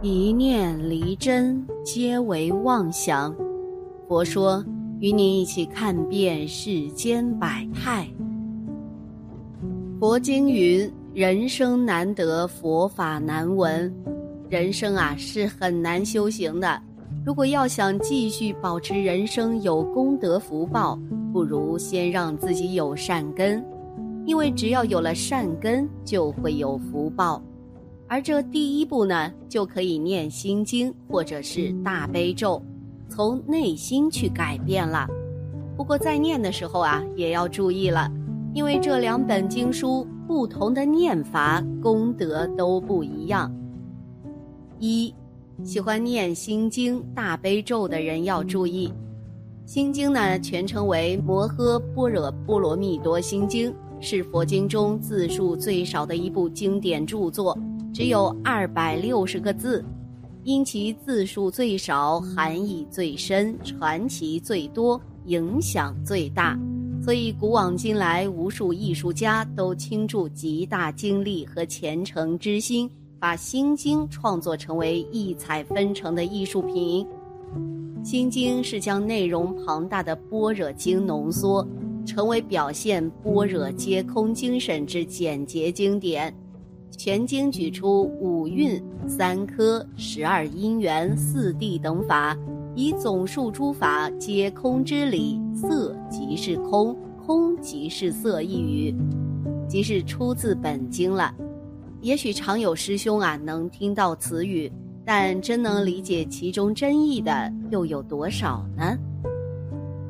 [0.00, 3.34] 一念离真，皆为妄想。
[4.06, 4.64] 佛说，
[5.00, 8.06] 与你一起看遍世间百态。
[9.98, 13.92] 佛经云：“人生难得，佛法难闻。”
[14.48, 16.80] 人生啊，是很难修行的。
[17.26, 20.96] 如果要想继续保持人生有功德福报，
[21.32, 23.64] 不如先让自己有善根，
[24.24, 27.42] 因为只要有了善根，就会有福报。
[28.08, 32.60] 而这第一步呢，就可以念心经或者是大悲咒，
[33.08, 35.06] 从内心去改变了。
[35.76, 38.10] 不过在念的时候啊，也要注意了，
[38.54, 43.54] 因为这两本经书不同的念法，功德都不一样。
[44.78, 45.14] 一，
[45.62, 48.90] 喜欢念心经、大悲咒的人要注意，
[49.66, 53.70] 心经呢全称为《摩诃般若波罗蜜多心经》，
[54.00, 57.56] 是佛经中字数最少的一部经典著作。
[57.92, 59.84] 只有二百六十个字，
[60.44, 66.58] 因其字数最少、含义最深、传奇最多、影响最大，
[67.02, 72.88] 所以古往今来无数艺术家都倾注极大精力和虔诚之心，
[73.18, 77.06] 把《心经》创作成为异彩纷呈的艺术品。
[78.04, 81.66] 《心经》是将内容庞大的般若经浓缩，
[82.06, 86.32] 成为表现般若皆空精神之简洁经典。
[86.98, 92.36] 全经举出五蕴、三科、十二因缘、四谛等法，
[92.74, 98.92] 以总数诸法皆空之理，色即是空，空即是色一语，
[99.68, 101.32] 即是出自本经了。
[102.00, 104.70] 也许常有师兄啊能听到此语，
[105.04, 108.98] 但真能理解其中真意的又有多少呢？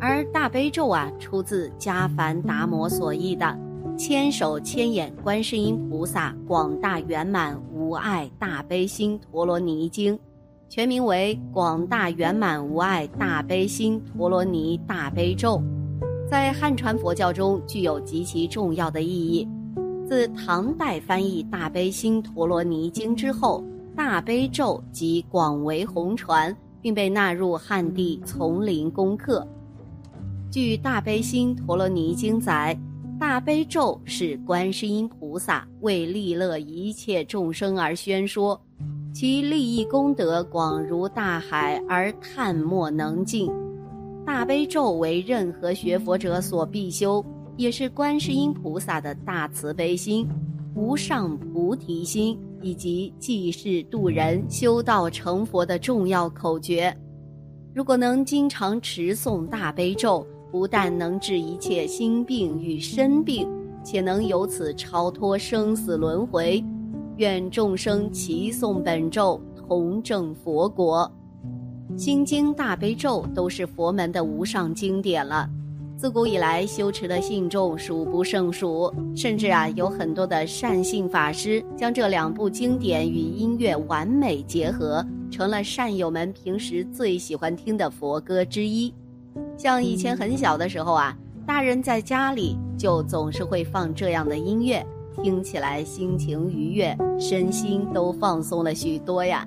[0.00, 3.67] 而大悲咒啊，出自迦梵达摩所译的。
[3.98, 10.16] 千手千眼观世音菩萨广大圆满无碍大悲心陀罗尼经，
[10.68, 15.60] 全名为广大圆满无碍大悲心陀罗尼大悲咒，
[16.30, 19.48] 在汉传佛教中具有极其重要的意义。
[20.08, 23.64] 自唐代翻译大悲心陀罗尼经之后，
[23.96, 29.44] 大悲咒即广为红传，并被纳入汉地丛林功课。
[30.52, 32.78] 据大悲心陀罗尼经载。
[33.20, 38.60] 大悲咒是观世音菩萨为利乐一切众生而宣说，
[39.12, 43.50] 其利益功德广如大海而叹莫能尽。
[44.24, 47.24] 大悲咒为任何学佛者所必修，
[47.56, 50.24] 也是观世音菩萨的大慈悲心、
[50.76, 56.96] 无上菩提心以及济世度人、修道成佛的重要口诀。
[57.74, 63.48] 如果能经常持诵大悲咒，不但能治一切心病与身病，
[63.84, 66.64] 且能由此超脱生死轮回。
[67.16, 71.10] 愿众生齐诵本咒，同证佛国。
[71.96, 75.48] 心经、大悲咒都是佛门的无上经典了。
[75.96, 88.94] 自古以来，修持的信众数不胜数，甚至啊，有很多的善信法师将这两部经典与音乐完美结合，成了善友们平时最喜欢听的佛歌之一。
[89.58, 91.14] 像以前很小的时候啊，
[91.44, 94.86] 大人在家里就总是会放这样的音乐，
[95.20, 99.44] 听起来心情愉悦，身心都放松了许多呀。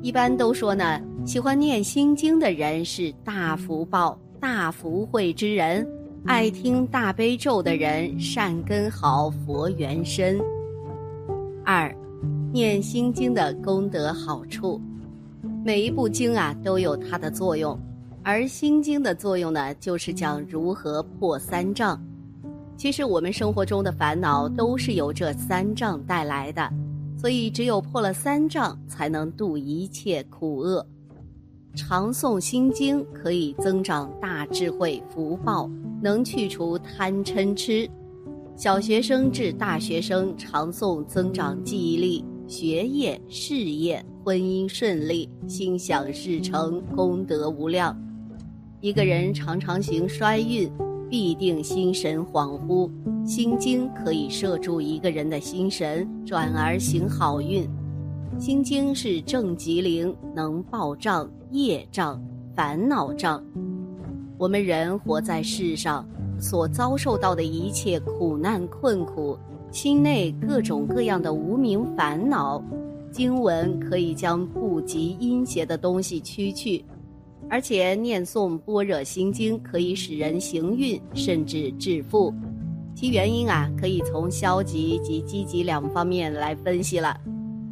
[0.00, 5.84] 一般都说呢，喜欢念心经的人是大福报、大福慧之人；
[6.24, 10.40] 爱听大悲咒的人，善根好，佛缘深。
[11.62, 11.94] 二，
[12.54, 14.80] 念心经的功德好处，
[15.62, 17.78] 每一部经啊都有它的作用。
[18.22, 22.00] 而心经的作用呢，就是讲如何破三障。
[22.76, 26.70] 其实我们生活中的烦恼都是由这三障带来的，
[27.18, 30.86] 所以只有破了三障，才能度一切苦厄。
[31.74, 35.70] 常诵心经可以增长大智慧福报，
[36.02, 37.88] 能去除贪嗔痴。
[38.56, 47.96] 小学生至大学生常诵，增长记忆力、学业、事业、婚姻顺利、心想事成，功德无量。
[48.82, 50.70] 一个人常常行衰运，
[51.10, 52.90] 必定心神恍惚。
[53.26, 57.68] 心经可以摄住一个人的心神，转而行好运。
[58.38, 62.18] 心经是正极灵，能报障、业障、
[62.56, 63.44] 烦恼障。
[64.38, 66.08] 我们人活在世上，
[66.40, 69.36] 所遭受到的一切苦难困苦，
[69.70, 72.62] 心内各种各样的无名烦恼，
[73.12, 76.82] 经文可以将不吉阴邪的东西驱去。
[77.50, 82.32] 而且念诵般若心经可以使人行运，甚至致富。
[82.94, 87.16] 其原因啊，可以从消极及积极两方面来分析了。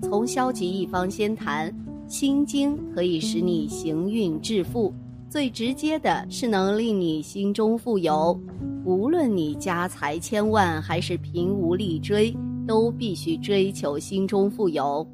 [0.03, 1.73] 从消极一方先谈，
[2.09, 4.93] 心经可以使你行运致富，
[5.29, 8.39] 最直接的是能令你心中富有。
[8.85, 12.35] 无论你家财千万还是贫无力追，
[12.67, 15.07] 都必须追求心中富有。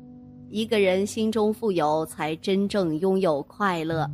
[0.48, 4.08] 一个人心中富有，才真正拥有快乐。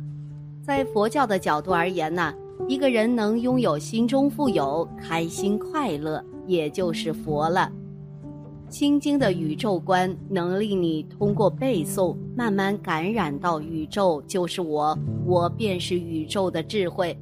[0.61, 2.33] 在佛教的角度而言呢，
[2.67, 7.71] 一个人能拥有心中富有、开心快乐，也就是佛了。
[8.69, 17.17] 心经的宇宙观能令你通过背诵，慢慢感染到宇宙就是我，我便是宇宙的智慧，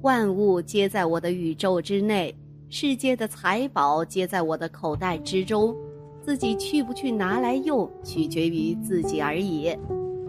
[0.00, 2.34] 万物皆在我的宇宙之内，
[2.70, 5.76] 世界的财宝皆在我的口袋之中，
[6.22, 9.76] 自己去不去拿来用，取决于自己而已。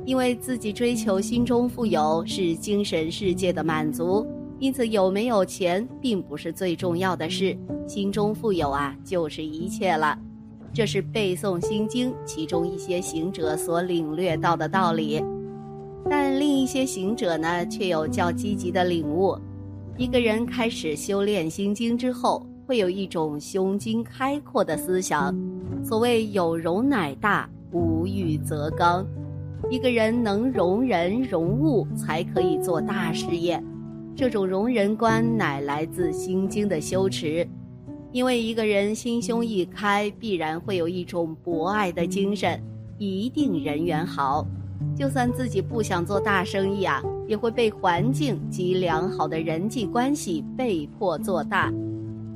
[0.05, 4.25] 因为自己追求心中富有是精神世界的满足，
[4.59, 7.57] 因此有没有钱并不是最重要的事，
[7.87, 10.17] 心中富有啊就是一切了。
[10.71, 15.23] 这是背诵心经其中一些行者所领略到的道理，
[16.09, 19.35] 但另一些行者呢却有较积极的领悟。
[19.97, 25.33] 一个人开始修炼心经之后，会有一种胸襟开阔的思想，
[25.83, 29.03] 所谓有容乃大，无欲则刚。
[29.69, 33.61] 一个人能容人容物，才可以做大事业。
[34.15, 37.47] 这种容人观乃来自心经的修持。
[38.11, 42.61] 因为一个人心胸一开，必然会有一种博爱的精神，
[42.97, 44.47] 一定人缘好。
[44.95, 51.73] 就算自己不想做大生意啊，也会被环境及良好的人际关系被迫做大。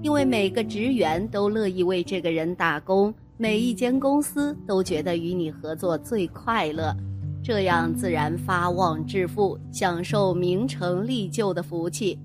[0.01, 6.93] 因为每个职员都乐意为这个人打工，每一间公司都觉得与你合作最快乐。
[7.41, 12.19] 这样自然发旺致富，享受名成利就的福气。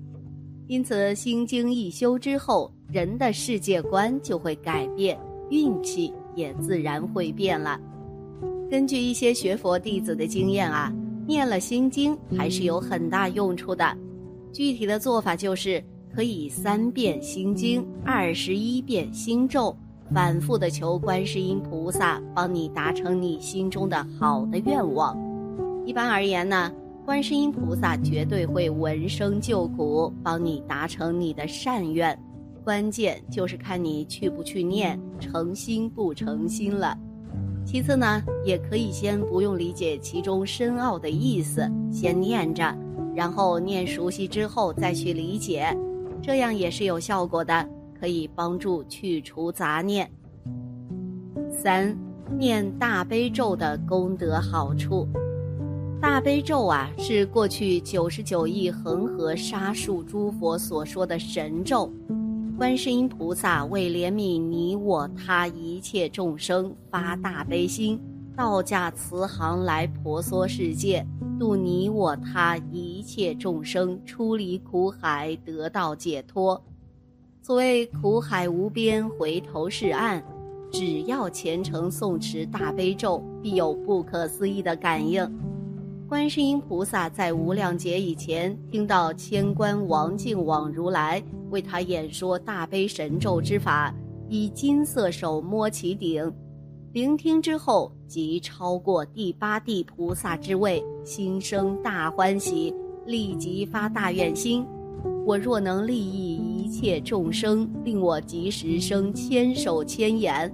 [0.67, 5.17] 因此，心经一修之后，人的世界观就会改变，
[5.49, 7.79] 运气也自然会变了。
[8.69, 10.91] 根据一些学佛弟子的经验啊，
[11.27, 13.97] 念了心经还是有很大用处的。
[14.51, 15.83] 具体的做法就是，
[16.13, 19.75] 可以三遍心经，二十一遍心咒。
[20.13, 25.17] 反复的求观世音菩萨帮你达成你心中的好的愿望。
[25.85, 26.71] 一般而言呢，
[27.05, 32.17] 观世音菩萨绝对会闻声救苦，帮你达成你的善愿。
[32.63, 36.97] 关键就是看你去不去念，诚心不诚心了。
[37.63, 42.75] 其次呢，也可以先不用理解其中深奥的意思，先念着，
[43.15, 45.75] 然后念熟悉之后再去理解，
[46.21, 47.67] 这样也是有效果的。
[47.99, 50.09] 可以帮助去除杂念。
[51.51, 51.97] 三，
[52.37, 55.07] 念大悲咒的功德好处。
[56.01, 61.91] 大悲咒啊，是过去九十九亿恒河沙数诸佛所说的神咒。
[62.57, 67.99] 观世音菩萨为怜悯你我他一切众生，发大悲心，
[68.35, 71.05] 道驾慈航来婆娑世界，
[71.39, 76.63] 度你我他一切众生出离苦海，得到解脱。
[77.45, 80.19] 所谓苦海无边，回头是岸。
[80.71, 85.23] 只要虔诚诵持大悲咒，必有不可思议的感应。
[86.09, 93.93] 观世音菩萨在无量劫以前，听到千官王净往如来为他演说大悲神咒之法，
[94.27, 96.33] 以金色手摸其顶，
[96.93, 102.73] 聆听之后，即超过第八地菩萨之位，心生大欢喜，
[103.05, 104.65] 立即发大愿心。
[105.27, 110.51] 我若能利益一切众生，令我即时生千手千眼。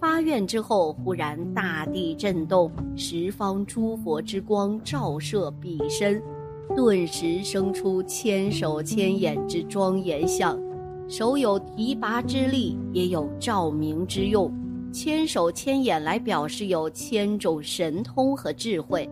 [0.00, 6.20] 发愿之后，忽然大地震动，十方诸佛之光照射彼身，
[6.74, 10.58] 顿时生出千手千眼之庄严相，
[11.06, 14.52] 手有提拔之力，也有照明之用。
[14.92, 19.08] 千手千眼来表示有千种神通和智慧。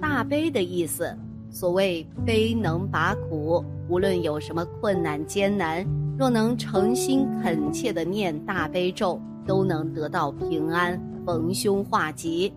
[0.00, 1.14] 大悲的意思。
[1.50, 5.84] 所谓悲能拔苦，无论有什么困难艰难，
[6.16, 12.52] 若能诚心恳切的念大悲咒，都能得到平安，逢凶化吉。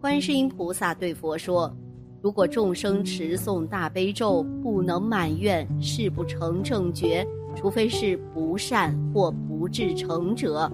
[0.00, 1.70] 观世音菩萨对佛说
[2.22, 10.72] ：“如果众生持诵大悲咒不能满愿，事不成正觉，除非是不善或不至诚者。”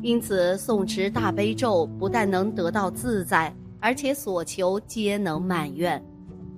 [0.00, 6.02] 因此，诵持大悲咒不但能得到自在，而且所求皆能满愿，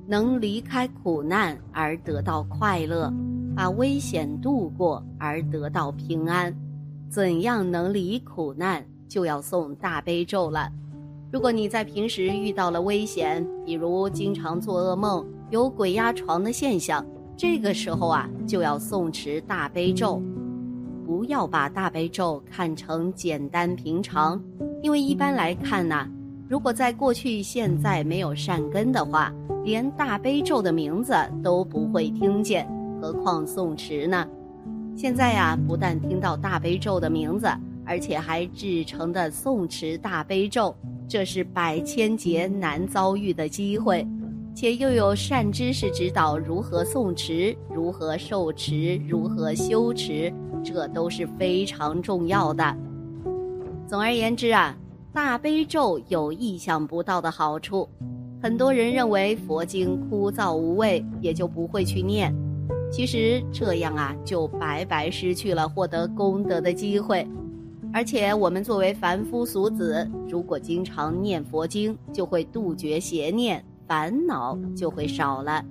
[0.08, 3.12] 能离开苦难而得到快乐，
[3.56, 6.54] 把危险度过而得到平安。
[7.08, 10.70] 怎样能离苦难，就要诵大悲咒了。
[11.32, 17.04] 如果你在平时遇到了危险，比如经常做噩梦、有鬼压床的现象，
[17.36, 20.22] 这个时候啊，就要诵持大悲咒。
[21.04, 24.40] 不要把大悲咒看成简单平常，
[24.82, 26.08] 因为一般来看呢，
[26.48, 29.32] 如果在过去、现在没有善根的话，
[29.66, 32.64] 连大悲咒的名字都不会听见，
[33.02, 34.24] 何况诵持呢？
[34.94, 37.48] 现在呀，不但听到大悲咒的名字，
[37.84, 40.72] 而且还制成的诵持大悲咒，
[41.08, 44.06] 这是百千劫难遭遇的机会，
[44.54, 50.32] 且又有善知识指导如何诵持、如何受持、如何修持。
[50.62, 52.76] 这都是非常重要的。
[53.88, 54.76] 总而言之啊，
[55.12, 57.88] 大悲咒有意想不到的好处。
[58.42, 62.34] 很多人认为佛经枯燥无味，也就不会去念。
[62.92, 67.26] 其实这样啊，就白白失去了获得功德的机会。
[67.92, 75.64] 而且我们作为凡夫俗子，如果经常念佛经，就会杜绝邪念，烦恼就会少了。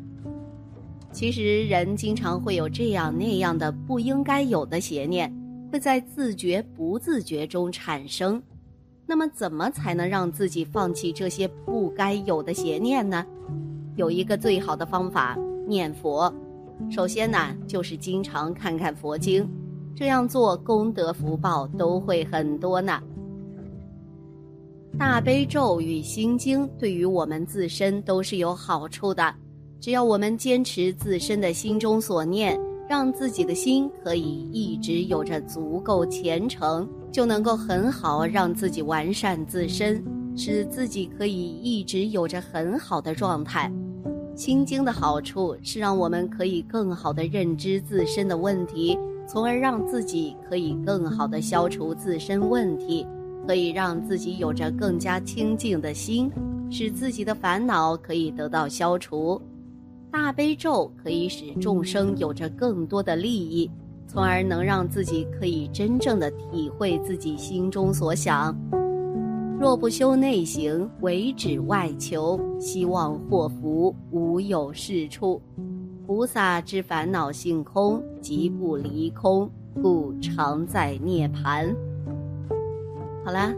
[1.12, 5.32] 其实人经常会有这样那样的不应该有的邪念，
[5.72, 8.42] 会在自觉不自觉中产生。
[9.08, 13.24] 那么，怎么才能让自己放弃这些不该有的邪念呢？
[13.96, 16.34] 有一个最好的方法，念佛。
[16.90, 19.48] 首先呢，就是经常看看佛经，
[19.96, 23.00] 这样做功德福报都会很多呢。
[24.98, 29.34] 大悲咒与心经对于我们自身都是有好处的。
[29.80, 32.60] 只要我们坚持自身的心中所念，
[32.90, 40.04] 让自己的心可以一直有着足够虔诚，就能够很好让自己完善自身，
[40.36, 43.72] 使自己可以一直有着很好的状态。
[44.36, 53.08] 心经的好处是让我们可以更好的认知自身的问题，从而让自己可以更好的消除自身问题，
[53.48, 56.30] 可以让自己有着更加清净的心，
[56.70, 59.42] 使自己的烦恼可以得到消除。
[60.12, 63.72] 大悲咒可以使众生有着更多的利益，
[64.08, 68.56] 从而能让自己可以真正的体会自己心中所想。
[69.60, 75.42] 若不修内行，唯止外求，希望祸福无有是处。
[76.06, 79.50] 菩萨之烦恼性空，即不离空，
[79.82, 81.74] 故常在涅盘。
[83.24, 83.52] 好啦，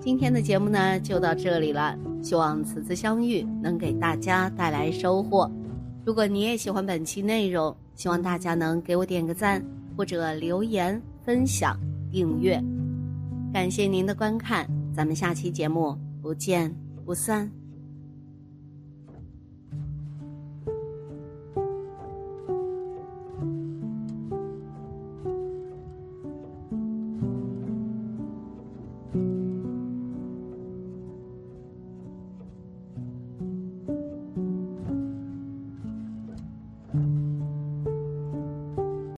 [0.00, 5.50] 今天的节目呢就到这里了，希望此次相遇能给大家带来收获。
[6.04, 9.62] 如果你也喜欢本期内容，希望大家能给我点个赞，
[9.96, 11.78] 或者留言、分享、
[12.10, 12.62] 订阅。
[13.52, 17.61] 感谢您的观看，咱们下期节目不见不散。